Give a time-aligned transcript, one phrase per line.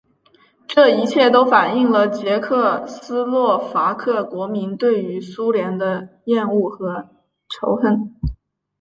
[0.67, 7.07] 这一切都反映了捷克斯洛伐克国民对于苏联的厌恶和
[7.47, 8.11] 仇恨。